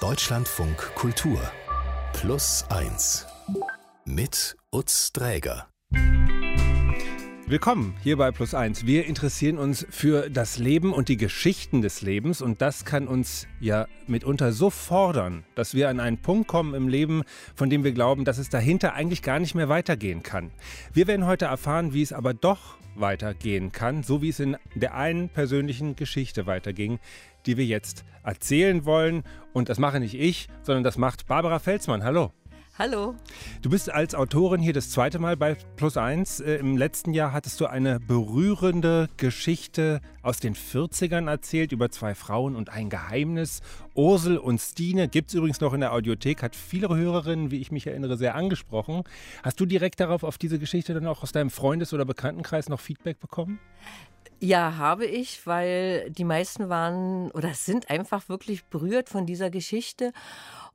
[0.00, 1.38] Deutschlandfunk Kultur
[2.14, 3.26] Plus 1
[4.06, 5.68] mit Utz Dräger.
[7.46, 8.86] Willkommen hier bei Plus 1.
[8.86, 13.46] Wir interessieren uns für das Leben und die Geschichten des Lebens und das kann uns
[13.60, 17.22] ja mitunter so fordern, dass wir an einen Punkt kommen im Leben,
[17.54, 20.50] von dem wir glauben, dass es dahinter eigentlich gar nicht mehr weitergehen kann.
[20.94, 24.94] Wir werden heute erfahren, wie es aber doch weitergehen kann, so wie es in der
[24.94, 26.98] einen persönlichen Geschichte weiterging,
[27.46, 29.22] die wir jetzt erzählen wollen.
[29.52, 32.04] Und das mache nicht ich, sondern das macht Barbara Felsmann.
[32.04, 32.32] Hallo.
[32.78, 33.14] Hallo.
[33.60, 36.40] Du bist als Autorin hier das zweite Mal bei Plus Eins.
[36.40, 42.14] Äh, Im letzten Jahr hattest du eine berührende Geschichte aus den 40ern erzählt über zwei
[42.14, 43.60] Frauen und ein Geheimnis.
[43.94, 47.70] Ursel und Stine gibt es übrigens noch in der Audiothek, hat viele Hörerinnen, wie ich
[47.70, 49.04] mich erinnere, sehr angesprochen.
[49.42, 52.80] Hast du direkt darauf, auf diese Geschichte dann auch aus deinem Freundes- oder Bekanntenkreis noch
[52.80, 53.58] Feedback bekommen?
[54.40, 60.12] Ja, habe ich, weil die meisten waren oder sind einfach wirklich berührt von dieser Geschichte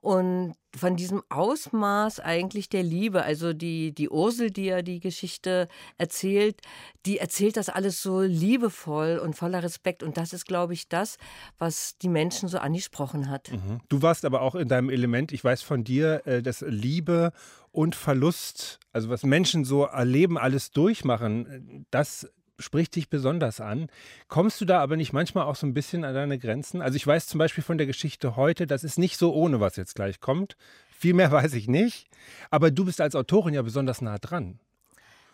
[0.06, 3.24] und von diesem Ausmaß eigentlich der Liebe.
[3.24, 5.68] Also die, die Ursel, die ja die Geschichte
[5.98, 6.62] erzählt,
[7.08, 10.04] die erzählt das alles so liebevoll und voller Respekt.
[10.04, 11.18] Und das ist, glaube ich, das,
[11.58, 13.52] was die Menschen so angesprochen hat.
[13.52, 13.80] Mhm.
[13.90, 17.32] Du warst aber auch in deinem Element, ich weiß von dir, äh, dass Liebe
[17.72, 23.88] und Verlust, also was Menschen so erleben, alles durchmachen, das spricht dich besonders an.
[24.28, 26.82] Kommst du da aber nicht manchmal auch so ein bisschen an deine Grenzen?
[26.82, 29.76] Also ich weiß zum Beispiel von der Geschichte heute, das ist nicht so ohne, was
[29.76, 30.56] jetzt gleich kommt.
[30.90, 32.08] Viel mehr weiß ich nicht.
[32.50, 34.60] Aber du bist als Autorin ja besonders nah dran.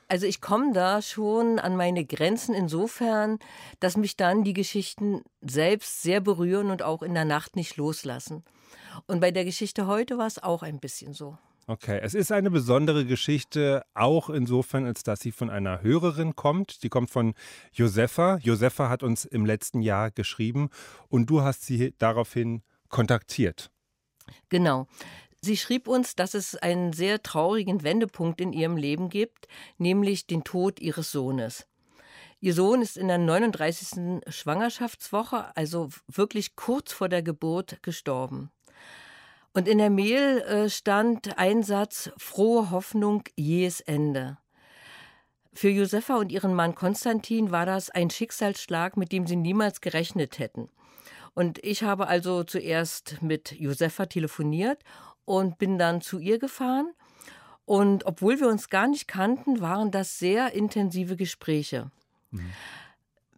[0.07, 3.39] Also ich komme da schon an meine Grenzen insofern,
[3.79, 8.43] dass mich dann die Geschichten selbst sehr berühren und auch in der Nacht nicht loslassen.
[9.07, 11.37] Und bei der Geschichte heute war es auch ein bisschen so.
[11.71, 16.77] Okay, es ist eine besondere Geschichte, auch insofern, als dass sie von einer Hörerin kommt.
[16.81, 17.33] Sie kommt von
[17.71, 18.39] Josefa.
[18.41, 20.69] Josefa hat uns im letzten Jahr geschrieben
[21.07, 23.71] und du hast sie daraufhin kontaktiert.
[24.49, 24.87] Genau.
[25.41, 30.43] Sie schrieb uns, dass es einen sehr traurigen Wendepunkt in ihrem Leben gibt, nämlich den
[30.43, 31.67] Tod ihres Sohnes.
[32.41, 34.23] Ihr Sohn ist in der 39.
[34.27, 38.51] Schwangerschaftswoche, also wirklich kurz vor der Geburt, gestorben.
[39.53, 44.37] Und in der Mail äh, stand ein Satz, frohe Hoffnung, jähes Ende.
[45.53, 50.39] Für Josefa und ihren Mann Konstantin war das ein Schicksalsschlag, mit dem sie niemals gerechnet
[50.39, 50.69] hätten.
[51.33, 54.83] Und ich habe also zuerst mit Josefa telefoniert
[55.25, 56.91] und bin dann zu ihr gefahren.
[57.65, 61.91] Und obwohl wir uns gar nicht kannten, waren das sehr intensive Gespräche.
[62.31, 62.51] Mhm.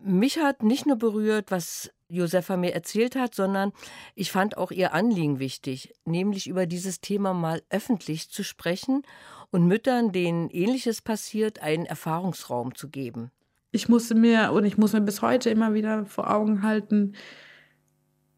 [0.03, 3.71] Mich hat nicht nur berührt, was Josefa mir erzählt hat, sondern
[4.15, 9.03] ich fand auch ihr Anliegen wichtig, nämlich über dieses Thema mal öffentlich zu sprechen
[9.51, 13.31] und Müttern, denen ähnliches passiert, einen Erfahrungsraum zu geben.
[13.71, 17.13] Ich musste mir und ich muss mir bis heute immer wieder vor Augen halten,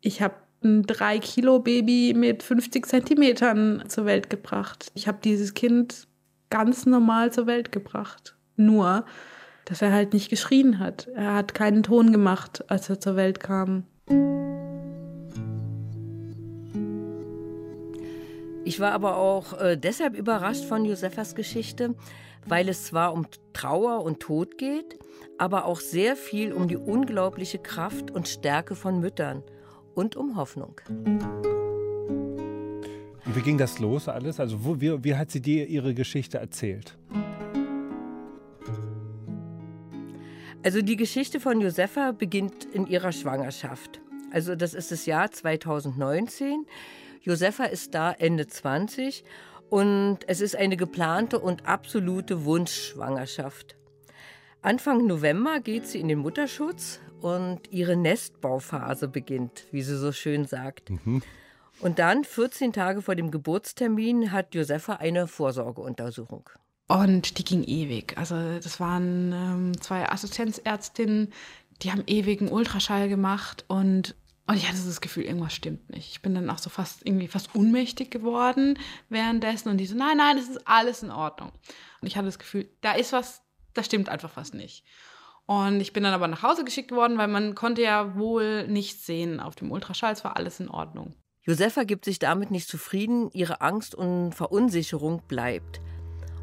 [0.06, 4.92] ich habe ein 3 Kilo Baby mit 50 Zentimetern zur Welt gebracht.
[4.94, 6.07] Ich habe dieses Kind
[6.50, 8.38] ganz normal zur Welt gebracht.
[8.56, 9.06] Nur
[9.65, 11.07] dass er halt nicht geschrien hat.
[11.15, 13.83] Er hat keinen Ton gemacht, als er zur Welt kam.
[18.63, 21.93] Ich war aber auch äh, deshalb überrascht von Josefas Geschichte,
[22.47, 24.97] weil es zwar um Trauer und Tod geht,
[25.37, 29.43] aber auch sehr viel um die unglaubliche Kraft und Stärke von Müttern
[29.93, 30.81] und um Hoffnung.
[33.25, 34.39] Und wie ging das los alles?
[34.39, 36.97] Also wo, wie, wie hat sie dir ihre Geschichte erzählt?
[40.65, 44.01] Also die Geschichte von Josefa beginnt in ihrer Schwangerschaft.
[44.31, 46.65] Also das ist das Jahr 2019.
[47.21, 49.23] Josefa ist da Ende 20
[49.69, 53.75] und es ist eine geplante und absolute Wunschschwangerschaft.
[54.63, 60.45] Anfang November geht sie in den Mutterschutz und ihre Nestbauphase beginnt, wie sie so schön
[60.45, 60.89] sagt.
[60.89, 61.21] Mhm.
[61.79, 66.49] Und dann, 14 Tage vor dem Geburtstermin, hat Josefa eine Vorsorgeuntersuchung.
[66.88, 68.18] Und die ging ewig.
[68.18, 71.34] Also das waren ähm, zwei Assistenzärztinnen,
[71.81, 74.16] die haben ewig einen Ultraschall gemacht und
[74.47, 76.12] und ich hatte das Gefühl, irgendwas stimmt nicht.
[76.12, 78.77] Ich bin dann auch so fast irgendwie fast ohnmächtig geworden
[79.09, 81.51] währenddessen und die so, nein, nein, es ist alles in Ordnung.
[82.01, 83.42] Und ich hatte das Gefühl, da ist was,
[83.74, 84.86] da stimmt einfach was nicht.
[85.48, 89.07] Und ich bin dann aber nach Hause geschickt worden, weil man konnte ja wohl nichts
[89.07, 91.15] sehen auf dem Ultraschall, es war alles in Ordnung.
[91.42, 95.81] Josefa gibt sich damit nicht zufrieden, ihre Angst und Verunsicherung bleibt.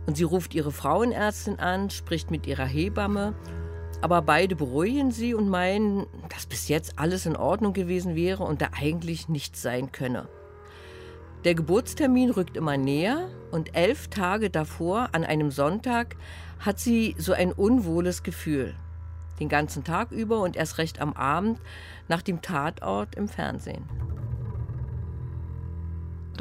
[0.07, 3.35] Und sie ruft ihre Frauenärztin an, spricht mit ihrer Hebamme.
[4.01, 8.61] Aber beide beruhigen sie und meinen, dass bis jetzt alles in Ordnung gewesen wäre und
[8.61, 10.29] da eigentlich nichts sein könne.
[11.45, 16.17] Der Geburtstermin rückt immer näher und elf Tage davor, an einem Sonntag,
[16.61, 18.75] hat sie so ein unwohles Gefühl.
[19.41, 21.61] Den ganzen Tag über und erst recht am Abend
[22.07, 23.85] nach dem Tatort im Fernsehen.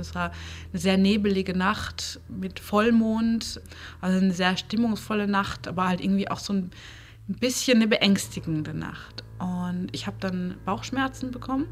[0.01, 0.31] Es war
[0.71, 3.62] eine sehr nebelige Nacht mit Vollmond,
[4.01, 6.71] also eine sehr stimmungsvolle Nacht, aber halt irgendwie auch so ein
[7.27, 9.24] bisschen eine beängstigende Nacht.
[9.39, 11.68] Und ich habe dann Bauchschmerzen bekommen.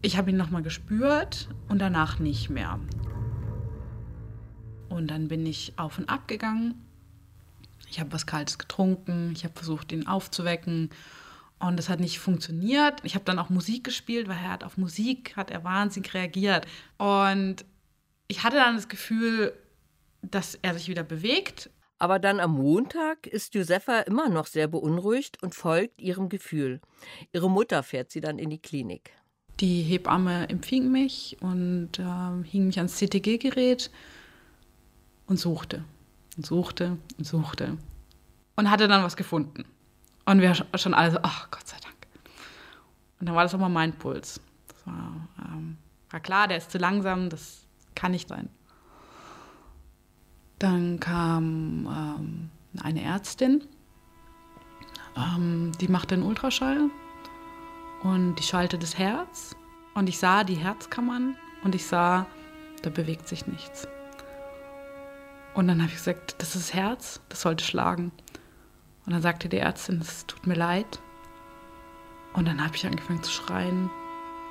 [0.00, 2.78] Ich habe ihn nochmal gespürt und danach nicht mehr.
[4.88, 6.74] Und dann bin ich auf und ab gegangen.
[7.88, 9.32] Ich habe was Kaltes getrunken.
[9.34, 10.90] Ich habe versucht, ihn aufzuwecken.
[11.62, 12.98] Und das hat nicht funktioniert.
[13.04, 16.66] Ich habe dann auch Musik gespielt, weil er hat auf Musik hat er wahnsinnig reagiert.
[16.98, 17.64] Und
[18.26, 19.52] ich hatte dann das Gefühl,
[20.22, 21.70] dass er sich wieder bewegt.
[22.00, 26.80] Aber dann am Montag ist Josefa immer noch sehr beunruhigt und folgt ihrem Gefühl.
[27.32, 29.12] Ihre Mutter fährt sie dann in die Klinik.
[29.60, 33.92] Die Hebamme empfing mich und äh, hing mich ans CTG-Gerät
[35.26, 35.84] und suchte
[36.36, 37.78] und suchte und suchte
[38.56, 39.64] und hatte dann was gefunden.
[40.24, 41.96] Und wir schon alle so, ach Gott sei Dank.
[43.20, 44.40] Und dann war das auch mal mein Puls.
[44.68, 45.76] Das war, ähm,
[46.10, 48.48] war klar, der ist zu langsam, das kann nicht sein.
[50.58, 52.50] Dann kam ähm,
[52.82, 53.66] eine Ärztin,
[55.16, 56.88] ähm, die machte einen Ultraschall
[58.02, 59.56] und die schaltete das Herz
[59.94, 62.26] und ich sah die Herzkammern und ich sah,
[62.82, 63.88] da bewegt sich nichts.
[65.54, 68.12] Und dann habe ich gesagt, das ist das Herz, das sollte schlagen.
[69.04, 71.00] Und dann sagte die Ärztin, es tut mir leid.
[72.34, 73.90] Und dann habe ich angefangen zu schreien.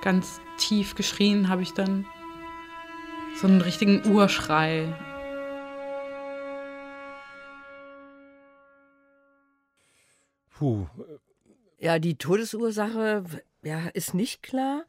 [0.02, 2.06] Ganz tief geschrien habe ich dann.
[3.40, 4.94] So einen richtigen Urschrei.
[10.58, 10.88] Puh.
[11.80, 13.24] Ja, die Todesursache
[13.64, 14.84] ja, ist nicht klar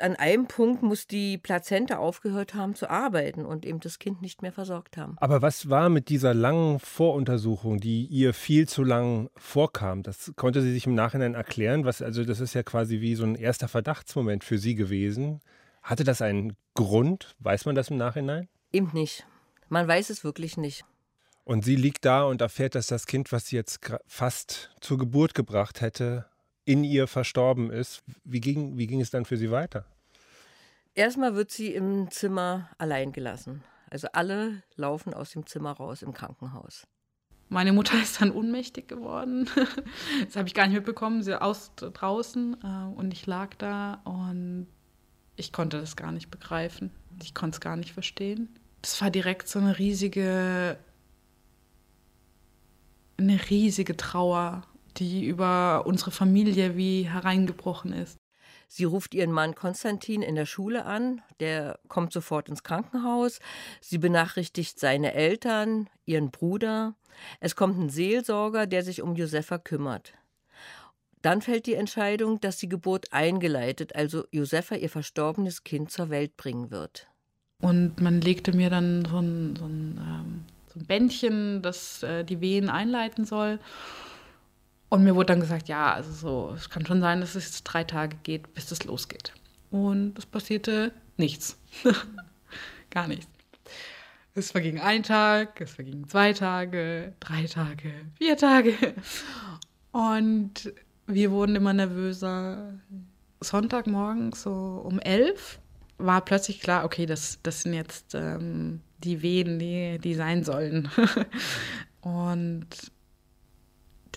[0.00, 4.42] an einem Punkt muss die Plazenta aufgehört haben zu arbeiten und eben das Kind nicht
[4.42, 5.16] mehr versorgt haben.
[5.18, 10.02] Aber was war mit dieser langen Voruntersuchung, die ihr viel zu lang vorkam?
[10.02, 11.84] Das konnte sie sich im Nachhinein erklären.
[11.84, 15.40] Was, also das ist ja quasi wie so ein erster Verdachtsmoment für sie gewesen.
[15.82, 17.34] Hatte das einen Grund?
[17.38, 18.48] Weiß man das im Nachhinein?
[18.72, 19.26] Eben nicht.
[19.68, 20.84] Man weiß es wirklich nicht.
[21.44, 25.34] Und sie liegt da und erfährt, dass das Kind, was sie jetzt fast zur Geburt
[25.34, 26.26] gebracht hätte,
[26.68, 28.02] in ihr verstorben ist.
[28.24, 29.86] Wie ging, wie ging es dann für sie weiter?
[30.94, 33.64] Erstmal wird sie im Zimmer allein gelassen.
[33.88, 36.86] Also alle laufen aus dem Zimmer raus im Krankenhaus.
[37.48, 39.48] Meine Mutter ist dann ohnmächtig geworden.
[40.26, 41.22] Das habe ich gar nicht mitbekommen.
[41.22, 44.66] Sie aus draußen äh, und ich lag da und
[45.36, 46.90] ich konnte das gar nicht begreifen.
[47.22, 48.50] Ich konnte es gar nicht verstehen.
[48.82, 50.78] Das war direkt so eine riesige,
[53.16, 54.64] eine riesige Trauer
[54.98, 58.18] die über unsere Familie wie hereingebrochen ist.
[58.70, 63.40] Sie ruft ihren Mann Konstantin in der Schule an, der kommt sofort ins Krankenhaus.
[63.80, 66.94] Sie benachrichtigt seine Eltern, ihren Bruder.
[67.40, 70.12] Es kommt ein Seelsorger, der sich um Josefa kümmert.
[71.22, 76.36] Dann fällt die Entscheidung, dass die Geburt eingeleitet, also Josefa ihr verstorbenes Kind zur Welt
[76.36, 77.08] bringen wird.
[77.60, 82.22] Und man legte mir dann so ein, so ein, ähm, so ein Bändchen, das äh,
[82.22, 83.58] die Wehen einleiten soll.
[84.88, 87.64] Und mir wurde dann gesagt, ja, also so, es kann schon sein, dass es jetzt
[87.64, 89.32] drei Tage geht, bis das losgeht.
[89.70, 91.58] Und es passierte nichts.
[92.90, 93.28] Gar nichts.
[94.34, 98.74] Es verging ein Tag, es vergingen zwei Tage, drei Tage, vier Tage.
[99.90, 100.72] Und
[101.06, 102.74] wir wurden immer nervöser.
[103.40, 105.60] Sonntagmorgen, so um elf,
[105.98, 110.90] war plötzlich klar, okay, das, das sind jetzt ähm, die Wehen, die, die sein sollen.
[112.00, 112.66] Und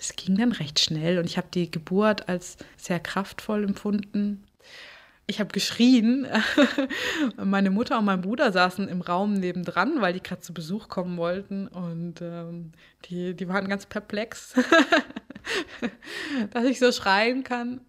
[0.01, 4.43] das ging dann recht schnell und ich habe die Geburt als sehr kraftvoll empfunden.
[5.27, 6.25] Ich habe geschrien.
[7.37, 11.17] Meine Mutter und mein Bruder saßen im Raum nebendran, weil die gerade zu Besuch kommen
[11.17, 11.67] wollten.
[11.67, 12.71] Und ähm,
[13.05, 14.55] die, die waren ganz perplex,
[16.49, 17.81] dass ich so schreien kann.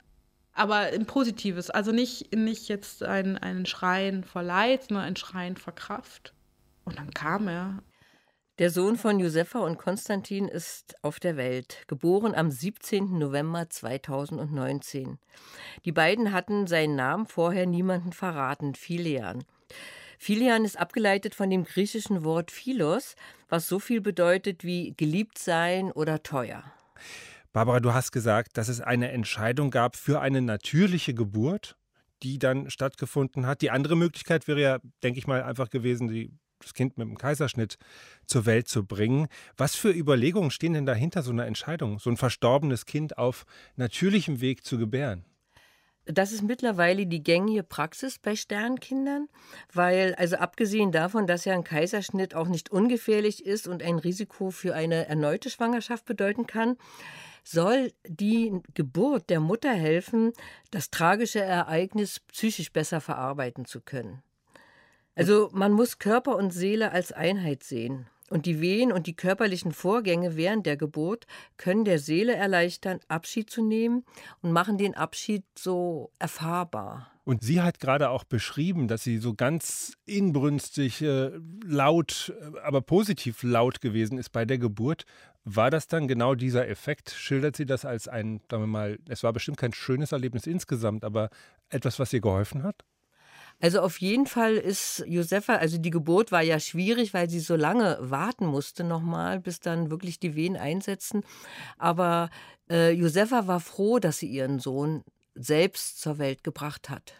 [0.52, 1.70] Aber ein Positives.
[1.70, 6.34] Also nicht, nicht jetzt ein, ein Schreien vor Leid, sondern ein Schreien vor Kraft.
[6.84, 7.82] Und dann kam er
[8.62, 13.18] der Sohn von Josefa und Konstantin ist auf der Welt, geboren am 17.
[13.18, 15.18] November 2019.
[15.84, 19.42] Die beiden hatten seinen Namen vorher niemanden verraten, Philean.
[20.16, 23.16] Philean ist abgeleitet von dem griechischen Wort Philos,
[23.48, 26.62] was so viel bedeutet wie geliebt sein oder teuer.
[27.52, 31.76] Barbara, du hast gesagt, dass es eine Entscheidung gab für eine natürliche Geburt,
[32.22, 33.60] die dann stattgefunden hat.
[33.60, 37.18] Die andere Möglichkeit wäre ja, denke ich mal, einfach gewesen, die das Kind mit dem
[37.18, 37.78] Kaiserschnitt
[38.26, 39.28] zur Welt zu bringen.
[39.56, 43.44] Was für Überlegungen stehen denn dahinter so einer Entscheidung, so ein verstorbenes Kind auf
[43.76, 45.24] natürlichem Weg zu gebären?
[46.04, 49.28] Das ist mittlerweile die gängige Praxis bei Sternkindern,
[49.72, 54.50] weil, also abgesehen davon, dass ja ein Kaiserschnitt auch nicht ungefährlich ist und ein Risiko
[54.50, 56.76] für eine erneute Schwangerschaft bedeuten kann,
[57.44, 60.32] soll die Geburt der Mutter helfen,
[60.72, 64.22] das tragische Ereignis psychisch besser verarbeiten zu können.
[65.14, 68.06] Also man muss Körper und Seele als Einheit sehen.
[68.30, 71.26] Und die Wehen und die körperlichen Vorgänge während der Geburt
[71.58, 74.04] können der Seele erleichtern, Abschied zu nehmen
[74.40, 77.12] und machen den Abschied so erfahrbar.
[77.24, 81.30] Und sie hat gerade auch beschrieben, dass sie so ganz inbrünstig äh,
[81.64, 85.04] laut, äh, aber positiv laut gewesen ist bei der Geburt.
[85.44, 87.10] War das dann genau dieser Effekt?
[87.10, 91.04] Schildert sie das als ein, sagen wir mal, es war bestimmt kein schönes Erlebnis insgesamt,
[91.04, 91.28] aber
[91.68, 92.82] etwas, was ihr geholfen hat?
[93.62, 97.54] Also auf jeden Fall ist Josefa, also die Geburt war ja schwierig, weil sie so
[97.54, 101.22] lange warten musste nochmal, bis dann wirklich die Wehen einsetzen.
[101.78, 102.28] Aber
[102.68, 105.04] äh, Josefa war froh, dass sie ihren Sohn
[105.36, 107.14] selbst zur Welt gebracht hat.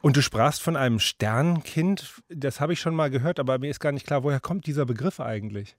[0.00, 3.80] Und du sprachst von einem Sternkind, das habe ich schon mal gehört, aber mir ist
[3.80, 5.76] gar nicht klar, woher kommt dieser Begriff eigentlich?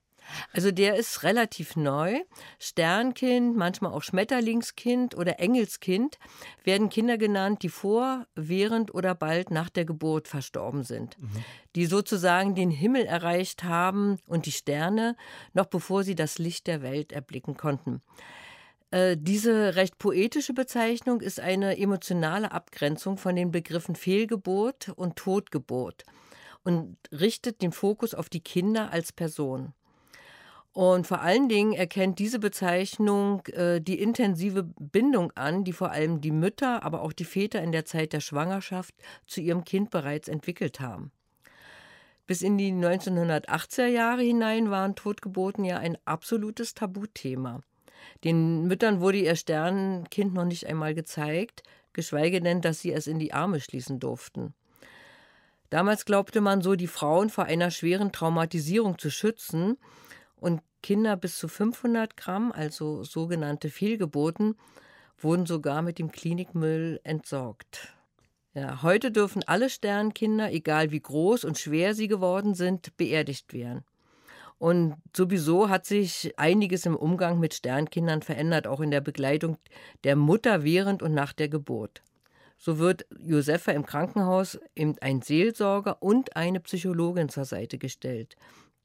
[0.52, 2.20] Also der ist relativ neu.
[2.58, 6.18] Sternkind, manchmal auch Schmetterlingskind oder Engelskind
[6.62, 11.20] werden Kinder genannt, die vor, während oder bald nach der Geburt verstorben sind.
[11.20, 11.44] Mhm.
[11.76, 15.16] Die sozusagen den Himmel erreicht haben und die Sterne,
[15.52, 18.02] noch bevor sie das Licht der Welt erblicken konnten.
[18.90, 26.04] Äh, diese recht poetische Bezeichnung ist eine emotionale Abgrenzung von den Begriffen Fehlgeburt und Totgeburt
[26.62, 29.74] und richtet den Fokus auf die Kinder als Person.
[30.74, 36.20] Und vor allen Dingen erkennt diese Bezeichnung äh, die intensive Bindung an, die vor allem
[36.20, 38.92] die Mütter, aber auch die Väter in der Zeit der Schwangerschaft
[39.24, 41.12] zu ihrem Kind bereits entwickelt haben.
[42.26, 47.60] Bis in die 1980er Jahre hinein waren Totgeburten ja ein absolutes Tabuthema.
[48.24, 51.62] Den Müttern wurde ihr Sternenkind noch nicht einmal gezeigt,
[51.92, 54.54] geschweige denn, dass sie es in die Arme schließen durften.
[55.70, 59.76] Damals glaubte man so, die Frauen vor einer schweren Traumatisierung zu schützen
[60.36, 64.56] und Kinder bis zu 500 Gramm, also sogenannte Fehlgeburten,
[65.18, 67.94] wurden sogar mit dem Klinikmüll entsorgt.
[68.52, 73.84] Ja, heute dürfen alle Sternkinder, egal wie groß und schwer sie geworden sind, beerdigt werden.
[74.58, 79.58] Und sowieso hat sich einiges im Umgang mit Sternkindern verändert, auch in der Begleitung
[80.04, 82.02] der Mutter während und nach der Geburt.
[82.56, 88.36] So wird Josefa im Krankenhaus eben ein Seelsorger und eine Psychologin zur Seite gestellt.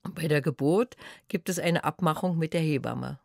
[0.04, 0.96] Bei der Geburt
[1.28, 3.20] gibt es eine Abmachung mit der Hebamme.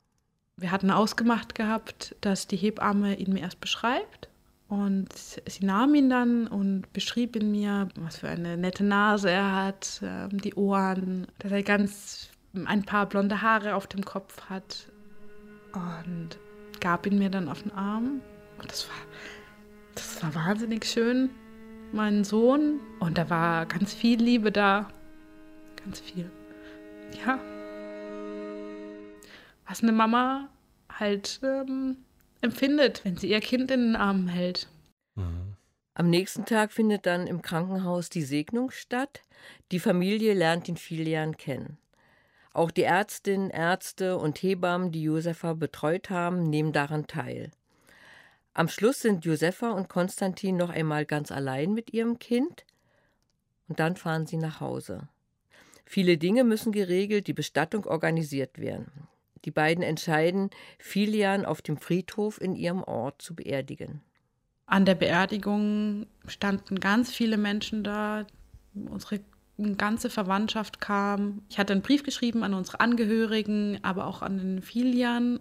[0.57, 4.29] Wir hatten ausgemacht gehabt, dass die Hebamme ihn mir erst beschreibt.
[4.69, 9.55] Und sie nahm ihn dann und beschrieb in mir, was für eine nette Nase er
[9.55, 12.31] hat, ähm, die Ohren, dass er ganz
[12.65, 14.89] ein paar blonde Haare auf dem Kopf hat.
[15.75, 16.39] Und
[16.81, 18.21] gab ihn mir dann auf den Arm.
[18.59, 18.97] Und das war,
[19.95, 21.31] das war wahnsinnig schön,
[21.93, 22.81] mein Sohn.
[23.01, 24.89] Und da war ganz viel Liebe da.
[25.77, 26.31] Ganz viel
[27.15, 27.39] ja,
[29.67, 30.49] was eine Mama
[30.89, 31.97] halt ähm,
[32.41, 34.69] empfindet, wenn sie ihr Kind in den Armen hält.
[35.15, 35.57] Mhm.
[35.95, 39.23] Am nächsten Tag findet dann im Krankenhaus die Segnung statt.
[39.71, 41.79] Die Familie lernt den Filian kennen.
[42.53, 47.51] Auch die Ärztinnen, Ärzte und Hebammen, die Josefa betreut haben, nehmen daran teil.
[48.55, 52.65] Am Schluss sind Josefa und Konstantin noch einmal ganz allein mit ihrem Kind
[53.69, 55.09] und dann fahren sie nach Hause.
[55.85, 59.09] Viele Dinge müssen geregelt, die Bestattung organisiert werden.
[59.45, 64.01] Die beiden entscheiden, Filian auf dem Friedhof in ihrem Ort zu beerdigen.
[64.67, 68.27] An der Beerdigung standen ganz viele Menschen da.
[68.75, 69.21] Unsere
[69.77, 71.43] ganze Verwandtschaft kam.
[71.49, 75.39] Ich hatte einen Brief geschrieben an unsere Angehörigen, aber auch an den Filian,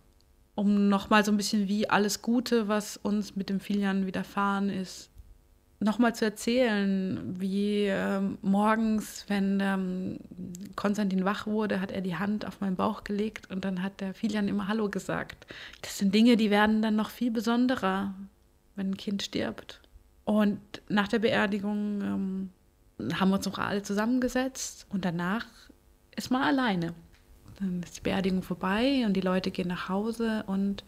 [0.56, 5.10] um nochmal so ein bisschen wie alles Gute, was uns mit dem Filian widerfahren ist,
[5.84, 10.20] nochmal zu erzählen, wie ähm, morgens, wenn ähm,
[10.76, 14.14] Konstantin wach wurde, hat er die Hand auf meinen Bauch gelegt und dann hat der
[14.14, 15.46] Filian immer Hallo gesagt.
[15.82, 18.14] Das sind Dinge, die werden dann noch viel besonderer,
[18.76, 19.82] wenn ein Kind stirbt.
[20.26, 22.50] Und nach der Beerdigung ähm,
[23.20, 25.46] haben wir uns noch alle zusammengesetzt und danach
[26.16, 26.94] ist man alleine.
[27.60, 30.84] Dann ist die Beerdigung vorbei und die Leute gehen nach Hause und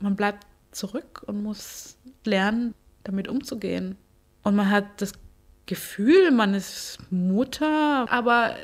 [0.00, 3.96] man bleibt zurück und muss lernen, damit umzugehen.
[4.42, 5.12] Und man hat das
[5.66, 8.56] Gefühl, man ist Mutter, aber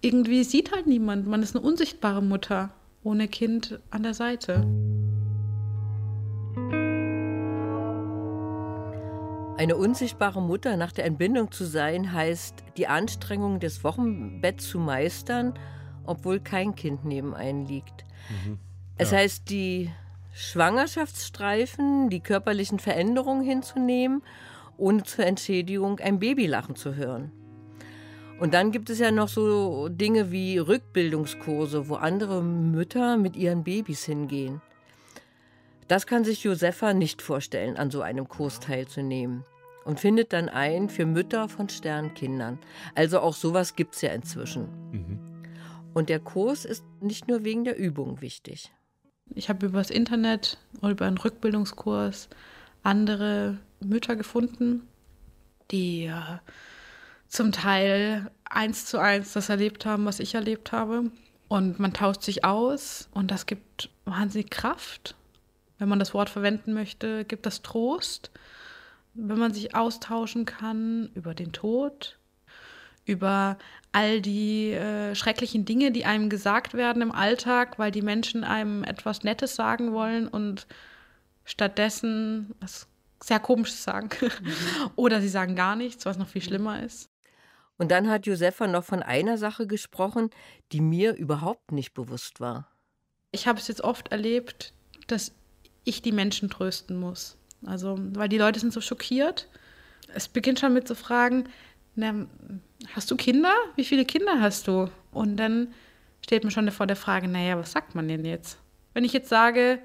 [0.00, 1.26] irgendwie sieht halt niemand.
[1.26, 2.70] Man ist eine unsichtbare Mutter
[3.02, 4.66] ohne Kind an der Seite.
[9.58, 15.54] Eine unsichtbare Mutter nach der Entbindung zu sein, heißt, die Anstrengung des Wochenbetts zu meistern,
[16.04, 18.04] obwohl kein Kind neben einem liegt.
[18.28, 18.52] Mhm.
[18.52, 18.58] Ja.
[18.98, 19.90] Es heißt, die
[20.38, 24.22] Schwangerschaftsstreifen, die körperlichen Veränderungen hinzunehmen,
[24.76, 27.32] ohne zur Entschädigung ein Babylachen zu hören.
[28.38, 33.64] Und dann gibt es ja noch so Dinge wie Rückbildungskurse, wo andere Mütter mit ihren
[33.64, 34.60] Babys hingehen.
[35.88, 39.44] Das kann sich Josefa nicht vorstellen, an so einem Kurs teilzunehmen.
[39.86, 42.58] und findet dann ein für Mütter von Sternkindern.
[42.96, 44.66] Also auch sowas gibt es ja inzwischen.
[44.90, 45.18] Mhm.
[45.94, 48.72] Und der Kurs ist nicht nur wegen der Übung wichtig.
[49.34, 52.28] Ich habe über das Internet oder über einen Rückbildungskurs
[52.82, 54.86] andere Mütter gefunden,
[55.70, 56.38] die äh,
[57.28, 61.10] zum Teil eins zu eins das erlebt haben, was ich erlebt habe.
[61.48, 65.14] Und man tauscht sich aus und das gibt wahnsinnig Kraft.
[65.78, 68.30] Wenn man das Wort verwenden möchte, gibt das Trost.
[69.14, 72.18] Wenn man sich austauschen kann über den Tod,
[73.06, 73.56] über
[73.92, 78.84] all die äh, schrecklichen Dinge, die einem gesagt werden im Alltag, weil die Menschen einem
[78.84, 80.66] etwas Nettes sagen wollen und
[81.44, 82.88] stattdessen was
[83.22, 84.10] sehr Komisches sagen.
[84.20, 84.52] Mhm.
[84.96, 87.08] Oder sie sagen gar nichts, was noch viel schlimmer ist.
[87.78, 90.30] Und dann hat Josefa noch von einer Sache gesprochen,
[90.72, 92.68] die mir überhaupt nicht bewusst war.
[93.32, 94.72] Ich habe es jetzt oft erlebt,
[95.06, 95.32] dass
[95.84, 97.38] ich die Menschen trösten muss.
[97.64, 99.48] Also, weil die Leute sind so schockiert.
[100.08, 101.48] Es beginnt schon mit zu fragen,
[101.94, 102.26] na,
[102.92, 103.54] hast du Kinder?
[103.76, 104.90] Wie viele Kinder hast du?
[105.12, 105.72] Und dann
[106.24, 108.58] steht man schon vor der Frage, naja, was sagt man denn jetzt?
[108.94, 109.78] Wenn ich jetzt sage,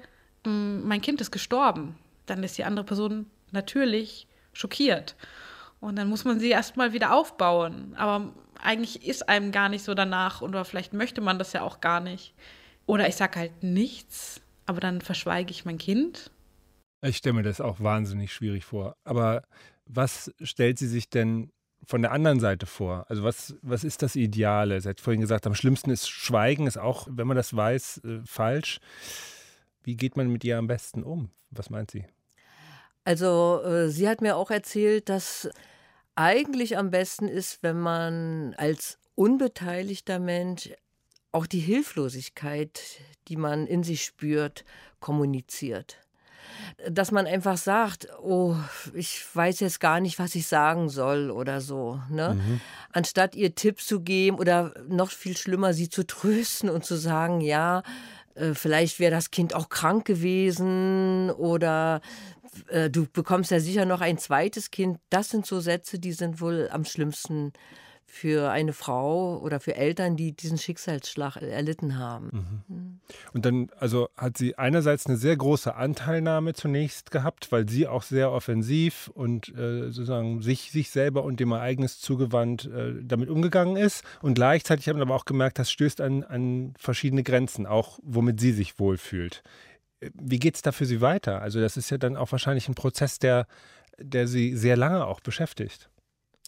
[0.44, 1.96] hm, mein Kind ist gestorben,
[2.26, 5.16] dann ist die andere Person natürlich schockiert.
[5.80, 7.94] Und dann muss man sie erstmal wieder aufbauen.
[7.96, 11.80] Aber eigentlich ist einem gar nicht so danach oder vielleicht möchte man das ja auch
[11.80, 12.34] gar nicht.
[12.86, 16.30] Oder ich sage halt nichts, aber dann verschweige ich mein Kind.
[17.04, 18.96] Ich stelle mir das auch wahnsinnig schwierig vor.
[19.04, 19.42] Aber
[19.86, 21.50] was stellt sie sich denn
[21.84, 23.06] von der anderen Seite vor?
[23.08, 24.80] Also was, was ist das Ideale?
[24.80, 28.20] Sie hat vorhin gesagt, am schlimmsten ist Schweigen, ist auch, wenn man das weiß, äh,
[28.24, 28.80] falsch.
[29.82, 31.30] Wie geht man mit ihr am besten um?
[31.50, 32.04] Was meint sie?
[33.04, 35.48] Also äh, sie hat mir auch erzählt, dass
[36.14, 40.70] eigentlich am besten ist, wenn man als unbeteiligter Mensch
[41.32, 42.80] auch die Hilflosigkeit,
[43.28, 44.64] die man in sich spürt,
[45.00, 45.98] kommuniziert.
[46.88, 48.56] Dass man einfach sagt, oh,
[48.94, 52.00] ich weiß jetzt gar nicht, was ich sagen soll oder so.
[52.08, 52.34] Ne?
[52.34, 52.60] Mhm.
[52.92, 57.40] Anstatt ihr Tipps zu geben oder noch viel schlimmer, sie zu trösten und zu sagen,
[57.40, 57.82] ja,
[58.34, 62.00] äh, vielleicht wäre das Kind auch krank gewesen oder
[62.68, 64.98] äh, du bekommst ja sicher noch ein zweites Kind.
[65.10, 67.52] Das sind so Sätze, die sind wohl am schlimmsten
[68.14, 72.62] für eine Frau oder für Eltern, die diesen Schicksalsschlag erlitten haben.
[72.68, 72.76] Mhm.
[72.76, 73.00] mhm.
[73.32, 78.02] Und dann, also hat sie einerseits eine sehr große Anteilnahme zunächst gehabt, weil sie auch
[78.02, 83.76] sehr offensiv und äh, sozusagen sich, sich selber und dem Ereignis zugewandt äh, damit umgegangen
[83.76, 84.04] ist.
[84.20, 88.40] Und gleichzeitig haben wir aber auch gemerkt, das stößt an, an verschiedene Grenzen, auch womit
[88.40, 89.42] sie sich wohlfühlt.
[90.00, 91.40] Wie geht es da für Sie weiter?
[91.40, 93.46] Also das ist ja dann auch wahrscheinlich ein Prozess, der,
[93.98, 95.88] der Sie sehr lange auch beschäftigt.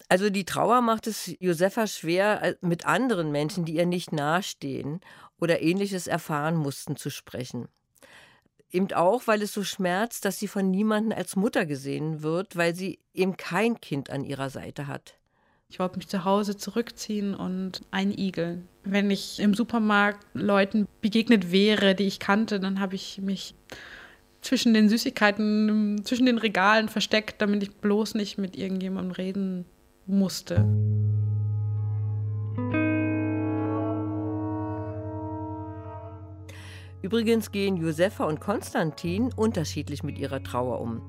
[0.07, 5.01] Also die Trauer macht es Josefa schwer, mit anderen Menschen, die ihr nicht nahestehen
[5.39, 7.67] oder ähnliches erfahren mussten, zu sprechen.
[8.71, 12.75] Eben auch, weil es so schmerzt, dass sie von niemandem als Mutter gesehen wird, weil
[12.75, 15.15] sie eben kein Kind an ihrer Seite hat.
[15.69, 18.67] Ich wollte mich zu Hause zurückziehen und einigeln.
[18.83, 23.55] Wenn ich im Supermarkt Leuten begegnet wäre, die ich kannte, dann habe ich mich
[24.41, 29.65] zwischen den Süßigkeiten, zwischen den Regalen versteckt, damit ich bloß nicht mit irgendjemandem reden
[30.05, 30.65] musste.
[37.01, 41.01] Übrigens gehen Josefa und Konstantin unterschiedlich mit ihrer Trauer um.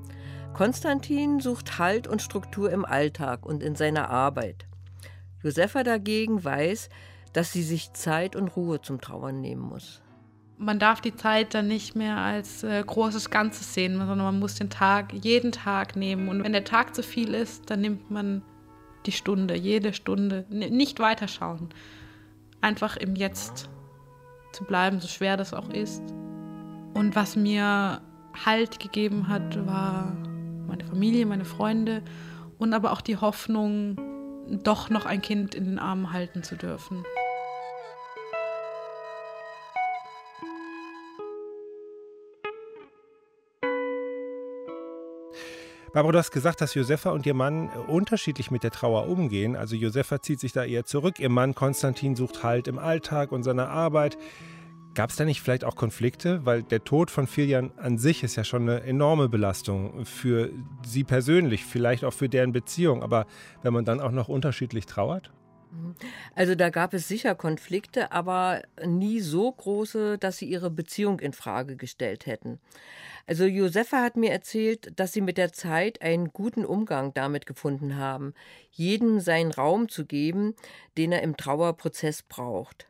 [0.53, 4.67] Konstantin sucht Halt und Struktur im Alltag und in seiner Arbeit.
[5.43, 6.89] Josefa dagegen weiß,
[7.33, 10.01] dass sie sich Zeit und Ruhe zum Trauern nehmen muss.
[10.57, 14.55] Man darf die Zeit dann nicht mehr als äh, großes Ganzes sehen, sondern man muss
[14.55, 16.29] den Tag, jeden Tag nehmen.
[16.29, 18.41] Und wenn der Tag zu viel ist, dann nimmt man
[19.07, 20.45] die Stunde, jede Stunde.
[20.49, 21.69] nicht weiterschauen.
[22.61, 23.69] Einfach im Jetzt
[24.51, 26.03] zu bleiben, so schwer das auch ist.
[26.93, 28.01] Und was mir
[28.45, 30.15] Halt gegeben hat, war
[30.67, 32.03] meine Familie, meine Freunde
[32.59, 33.99] und aber auch die Hoffnung,
[34.63, 37.03] doch noch ein Kind in den Armen halten zu dürfen.
[45.97, 49.55] Barbara, du hast gesagt, dass Josefa und ihr Mann unterschiedlich mit der Trauer umgehen.
[49.55, 53.41] Also Josefa zieht sich da eher zurück, ihr Mann Konstantin sucht Halt im Alltag und
[53.41, 54.15] seiner Arbeit.
[54.93, 56.45] Gab es da nicht vielleicht auch Konflikte?
[56.45, 60.51] Weil der Tod von Filian an sich ist ja schon eine enorme Belastung für
[60.85, 63.01] sie persönlich, vielleicht auch für deren Beziehung.
[63.01, 63.25] Aber
[63.63, 65.31] wenn man dann auch noch unterschiedlich trauert?
[66.35, 71.33] Also da gab es sicher Konflikte, aber nie so große, dass sie ihre Beziehung in
[71.33, 72.59] Frage gestellt hätten.
[73.25, 77.97] Also Josefa hat mir erzählt, dass sie mit der Zeit einen guten Umgang damit gefunden
[77.97, 78.33] haben,
[78.71, 80.55] jedem seinen Raum zu geben,
[80.97, 82.87] den er im Trauerprozess braucht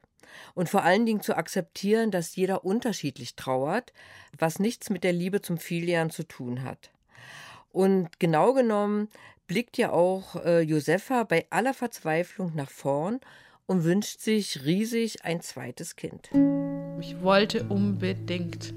[0.53, 3.93] und vor allen Dingen zu akzeptieren, dass jeder unterschiedlich trauert,
[4.37, 6.91] was nichts mit der Liebe zum Filian zu tun hat.
[7.71, 9.09] Und genau genommen
[9.47, 13.19] blickt ja auch äh, Josefa bei aller Verzweiflung nach vorn
[13.65, 16.29] und wünscht sich riesig ein zweites Kind.
[16.99, 18.73] Ich wollte unbedingt.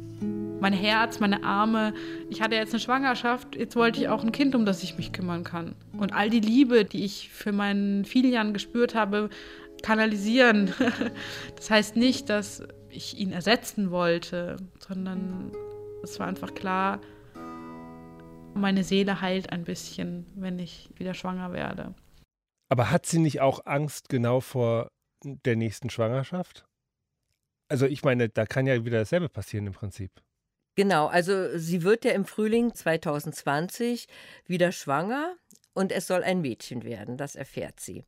[0.61, 1.95] Mein Herz, meine Arme.
[2.29, 5.13] Ich hatte jetzt eine Schwangerschaft, jetzt wollte ich auch ein Kind, um das ich mich
[5.13, 5.75] kümmern kann.
[5.97, 9.31] Und all die Liebe, die ich für meinen Filian gespürt habe,
[9.83, 10.75] kanalisieren.
[11.57, 14.57] Das heißt nicht, dass ich ihn ersetzen wollte,
[14.87, 15.53] sondern
[16.03, 17.01] es war einfach klar,
[18.55, 21.95] meine Seele heilt ein bisschen, wenn ich wieder schwanger werde.
[22.69, 24.89] Aber hat sie nicht auch Angst genau vor
[25.23, 26.65] der nächsten Schwangerschaft?
[27.69, 30.11] Also ich meine, da kann ja wieder dasselbe passieren im Prinzip.
[30.77, 34.07] Genau, also sie wird ja im Frühling 2020
[34.47, 35.37] wieder schwanger
[35.75, 38.05] und es soll ein Mädchen werden, das erfährt sie.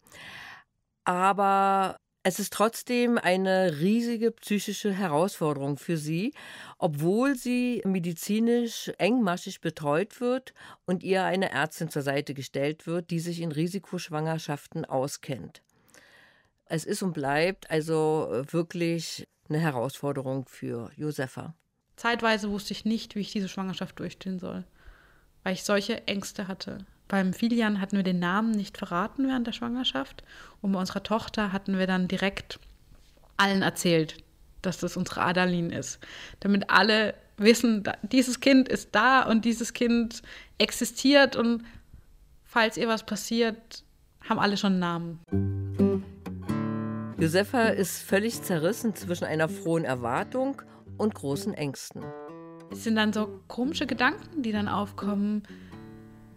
[1.05, 6.33] Aber es ist trotzdem eine riesige psychische Herausforderung für sie,
[6.79, 10.55] obwohl sie medizinisch engmaschig betreut wird
[10.87, 15.63] und ihr eine Ärztin zur Seite gestellt wird, die sich in Risikoschwangerschaften auskennt.
[16.67, 21.55] Es ist und bleibt also wirklich eine Herausforderung für Josefa.
[21.97, 24.65] Zeitweise wusste ich nicht, wie ich diese Schwangerschaft durchstehen soll,
[25.43, 26.87] weil ich solche Ängste hatte.
[27.13, 30.25] Beim Filian hatten wir den Namen nicht verraten während der Schwangerschaft.
[30.63, 32.59] Und bei unserer Tochter hatten wir dann direkt
[33.37, 34.17] allen erzählt,
[34.63, 35.99] dass das unsere Adalin ist.
[36.41, 40.23] Damit alle wissen, dieses Kind ist da und dieses Kind
[40.57, 41.65] existiert und
[42.45, 43.85] falls ihr was passiert,
[44.27, 46.05] haben alle schon einen Namen.
[47.19, 50.63] Josefa ist völlig zerrissen zwischen einer frohen Erwartung
[50.97, 52.05] und großen Ängsten.
[52.71, 55.43] Es sind dann so komische Gedanken, die dann aufkommen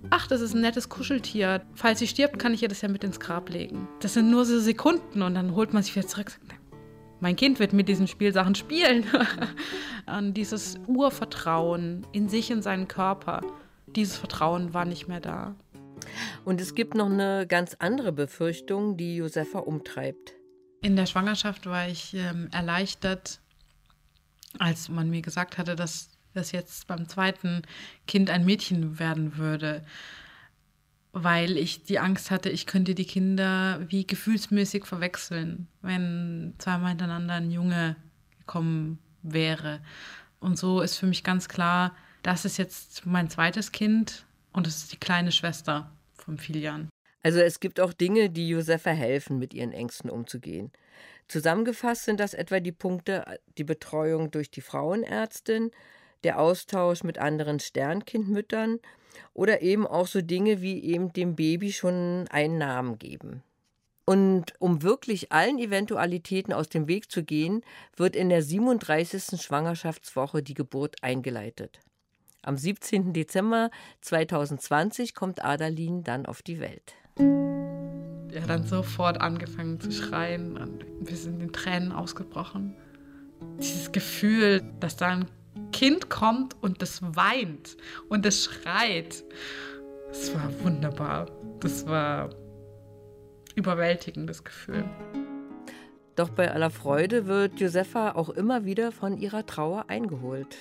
[0.10, 1.62] ach, das ist ein nettes Kuscheltier.
[1.74, 3.88] Falls sie stirbt, kann ich ihr das ja mit ins Grab legen.
[4.00, 6.40] Das sind nur so Sekunden und dann holt man sich wieder zurück.
[7.20, 9.06] Mein Kind wird mit diesen Spielsachen spielen.
[10.06, 13.42] und dieses Urvertrauen in sich, in seinen Körper,
[13.88, 15.56] dieses Vertrauen war nicht mehr da.
[16.44, 20.34] Und es gibt noch eine ganz andere Befürchtung, die Josefa umtreibt.
[20.82, 23.40] In der Schwangerschaft war ich ähm, erleichtert,
[24.60, 27.62] als man mir gesagt hatte, dass dass jetzt beim zweiten
[28.08, 29.86] Kind ein Mädchen werden würde,
[31.12, 37.36] weil ich die Angst hatte, ich könnte die Kinder wie gefühlsmäßig verwechseln, wenn zweimal hintereinander
[37.36, 37.96] ein Junge
[38.40, 39.80] gekommen wäre.
[40.40, 44.78] Und so ist für mich ganz klar, das ist jetzt mein zweites Kind und das
[44.78, 46.90] ist die kleine Schwester von Filian.
[47.24, 50.72] Also es gibt auch Dinge, die Josefa helfen, mit ihren Ängsten umzugehen.
[51.28, 55.72] Zusammengefasst sind das etwa die Punkte, die Betreuung durch die Frauenärztin,
[56.26, 58.80] der Austausch mit anderen Sternkindmüttern
[59.34, 63.44] oder eben auch so Dinge wie eben dem Baby schon einen Namen geben.
[64.06, 67.62] Und um wirklich allen Eventualitäten aus dem Weg zu gehen,
[67.96, 69.42] wird in der 37.
[69.42, 71.80] Schwangerschaftswoche die Geburt eingeleitet.
[72.44, 73.14] Am 17.
[73.14, 76.94] Dezember 2020 kommt Adalin dann auf die Welt.
[77.18, 82.76] Er hat dann sofort angefangen zu schreien und wir sind in Tränen ausgebrochen.
[83.60, 85.26] Dieses Gefühl, dass da ein
[85.76, 87.76] Kind kommt und das weint
[88.08, 89.26] und das schreit.
[90.08, 91.30] Das war wunderbar.
[91.60, 92.30] Das war
[93.56, 94.86] überwältigendes Gefühl.
[96.16, 100.56] Doch bei aller Freude wird Josefa auch immer wieder von ihrer Trauer eingeholt.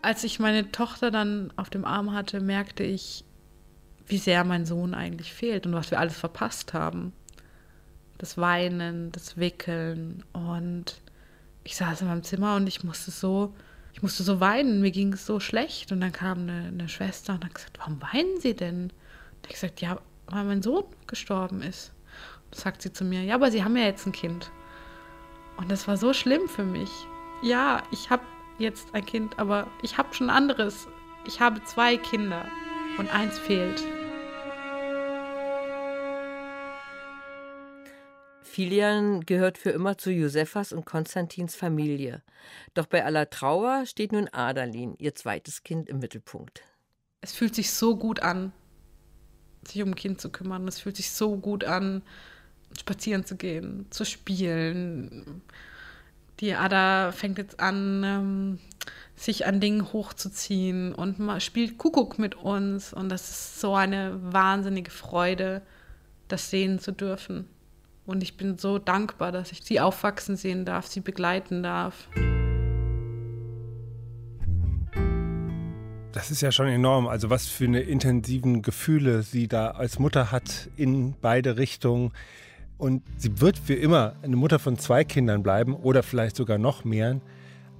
[0.00, 3.26] Als ich meine Tochter dann auf dem Arm hatte, merkte ich,
[4.06, 7.12] wie sehr mein Sohn eigentlich fehlt und was wir alles verpasst haben.
[8.16, 11.02] Das Weinen, das Wickeln und
[11.64, 13.52] ich saß in meinem Zimmer und ich musste so
[13.98, 15.90] ich musste so weinen, mir ging es so schlecht.
[15.90, 18.82] Und dann kam eine, eine Schwester und hat gesagt, warum weinen Sie denn?
[18.82, 18.92] Und
[19.48, 21.90] ich gesagt, ja, weil mein Sohn gestorben ist.
[22.44, 24.52] Und sagt sie zu mir, ja, aber Sie haben ja jetzt ein Kind.
[25.56, 26.90] Und das war so schlimm für mich.
[27.42, 28.22] Ja, ich habe
[28.60, 30.86] jetzt ein Kind, aber ich habe schon anderes.
[31.26, 32.44] Ich habe zwei Kinder
[32.98, 33.82] und eins fehlt.
[38.58, 42.24] Kilian gehört für immer zu Josephas und Konstantins Familie.
[42.74, 46.62] Doch bei aller Trauer steht nun Adalin, ihr zweites Kind, im Mittelpunkt.
[47.20, 48.50] Es fühlt sich so gut an,
[49.64, 50.66] sich um ein Kind zu kümmern.
[50.66, 52.02] Es fühlt sich so gut an,
[52.76, 55.40] spazieren zu gehen, zu spielen.
[56.40, 58.58] Die Ada fängt jetzt an, ähm,
[59.14, 62.92] sich an Dingen hochzuziehen und spielt Kuckuck mit uns.
[62.92, 65.62] Und das ist so eine wahnsinnige Freude,
[66.26, 67.48] das sehen zu dürfen.
[68.08, 72.08] Und ich bin so dankbar, dass ich sie aufwachsen sehen darf, sie begleiten darf.
[76.12, 77.06] Das ist ja schon enorm.
[77.06, 82.12] Also was für eine intensiven Gefühle sie da als Mutter hat in beide Richtungen.
[82.78, 86.84] Und sie wird für immer eine Mutter von zwei Kindern bleiben oder vielleicht sogar noch
[86.84, 87.20] mehr.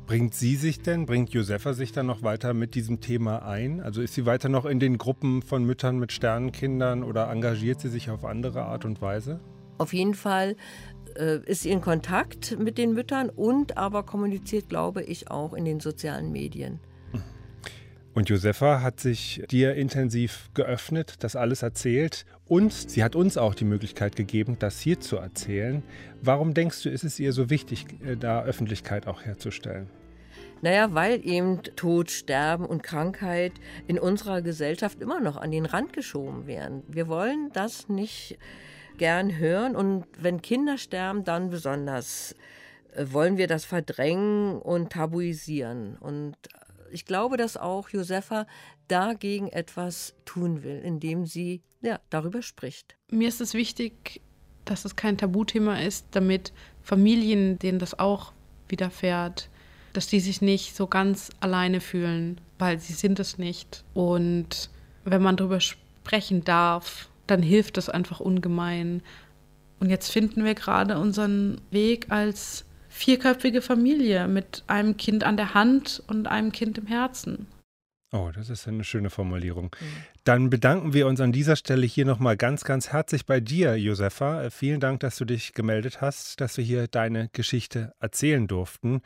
[0.07, 3.81] Bringt sie sich denn, bringt Josefa sich dann noch weiter mit diesem Thema ein?
[3.81, 7.89] Also ist sie weiter noch in den Gruppen von Müttern mit Sternenkindern oder engagiert sie
[7.89, 9.41] sich auf andere Art und Weise?
[9.79, 10.57] Auf jeden Fall
[11.17, 15.65] äh, ist sie in Kontakt mit den Müttern und aber kommuniziert, glaube ich, auch in
[15.65, 16.81] den sozialen Medien.
[18.15, 23.55] Und Josefa hat sich dir intensiv geöffnet, das alles erzählt und sie hat uns auch
[23.55, 25.85] die Möglichkeit gegeben, das hier zu erzählen.
[26.21, 29.89] Warum denkst du, ist es ihr so wichtig, äh, da Öffentlichkeit auch herzustellen?
[30.63, 33.53] Naja, weil eben Tod, Sterben und Krankheit
[33.87, 36.83] in unserer Gesellschaft immer noch an den Rand geschoben werden.
[36.89, 38.37] Wir wollen das nicht
[38.99, 42.35] gern hören und wenn Kinder sterben, dann besonders
[42.95, 45.97] äh, wollen wir das verdrängen und tabuisieren.
[45.99, 46.37] Und
[46.91, 48.47] ich glaube, dass auch Josefa
[48.89, 52.97] dagegen etwas tun will, indem sie ja, darüber spricht.
[53.11, 54.21] Mir ist es wichtig,
[54.65, 58.33] dass es kein Tabuthema ist, damit Familien, denen das auch
[58.69, 59.49] widerfährt,
[59.93, 63.85] dass die sich nicht so ganz alleine fühlen, weil sie sind es nicht.
[63.95, 64.71] Und
[65.05, 69.03] wenn man darüber sprechen darf, dann hilft das einfach ungemein.
[69.81, 75.55] Und jetzt finden wir gerade unseren Weg als vierköpfige Familie mit einem Kind an der
[75.55, 77.47] Hand und einem Kind im Herzen.
[78.11, 79.67] Oh, das ist eine schöne Formulierung.
[79.79, 79.87] Mhm.
[80.25, 84.45] Dann bedanken wir uns an dieser Stelle hier nochmal ganz, ganz herzlich bei dir, Josefa.
[84.45, 89.03] Äh, vielen Dank, dass du dich gemeldet hast, dass wir hier deine Geschichte erzählen durften.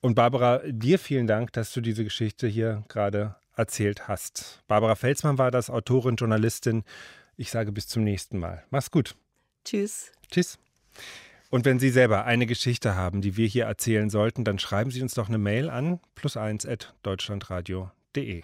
[0.00, 4.62] Und Barbara, dir vielen Dank, dass du diese Geschichte hier gerade erzählt hast.
[4.68, 6.84] Barbara Felsmann war das, Autorin, Journalistin.
[7.36, 8.64] Ich sage bis zum nächsten Mal.
[8.70, 9.14] Mach's gut.
[9.64, 10.12] Tschüss.
[10.30, 10.58] Tschüss.
[11.50, 15.02] Und wenn Sie selber eine Geschichte haben, die wir hier erzählen sollten, dann schreiben Sie
[15.02, 18.42] uns doch eine Mail an plus1.deutschlandradio.de.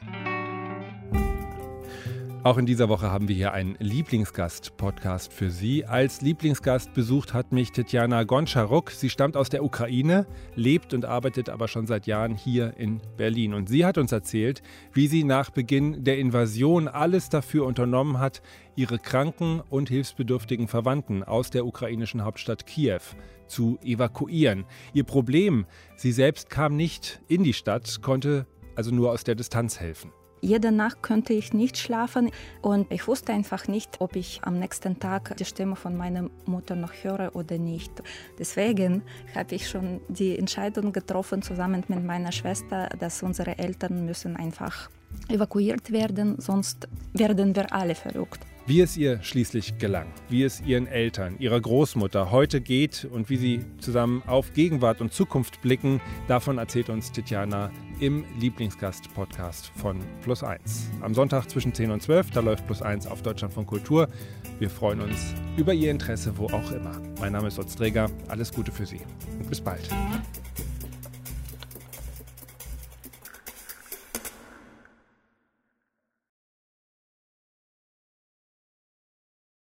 [2.45, 5.85] Auch in dieser Woche haben wir hier einen Lieblingsgast-Podcast für Sie.
[5.85, 8.91] Als Lieblingsgast besucht hat mich Tetjana Goncharuk.
[8.91, 10.27] Sie stammt aus der Ukraine,
[10.57, 13.55] lebt und arbeitet aber schon seit Jahren hier in Berlin.
[13.55, 14.61] Und sie hat uns erzählt,
[14.93, 18.43] wie sie nach Beginn der Invasion alles dafür unternommen hat,
[18.75, 23.03] ihre kranken und hilfsbedürftigen Verwandten aus der ukrainischen Hauptstadt Kiew
[23.47, 24.65] zu evakuieren.
[24.95, 29.79] Ihr Problem, sie selbst kam nicht in die Stadt, konnte also nur aus der Distanz
[29.79, 30.11] helfen.
[30.45, 34.99] Jede Nacht konnte ich nicht schlafen und ich wusste einfach nicht, ob ich am nächsten
[34.99, 37.93] Tag die Stimme von meiner Mutter noch höre oder nicht.
[38.41, 39.03] Deswegen
[39.37, 44.91] habe ich schon die Entscheidung getroffen, zusammen mit meiner Schwester, dass unsere Eltern müssen einfach
[45.29, 48.41] evakuiert werden, sonst werden wir alle verrückt.
[48.65, 53.37] Wie es ihr schließlich gelang, wie es ihren Eltern, ihrer Großmutter heute geht und wie
[53.37, 60.45] sie zusammen auf Gegenwart und Zukunft blicken, davon erzählt uns Tetjana im Lieblingsgast-Podcast von Plus
[60.45, 60.91] 1.
[61.01, 64.09] Am Sonntag zwischen 10 und 12, da läuft Plus 1 auf Deutschland von Kultur.
[64.61, 67.01] Wir freuen uns über Ihr Interesse, wo auch immer.
[67.19, 69.01] Mein Name ist Otz Träger, alles Gute für Sie
[69.41, 69.89] und bis bald.